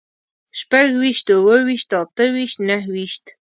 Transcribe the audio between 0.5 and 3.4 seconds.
شپږويشت، اووهويشت، اتهويشت، نههويشت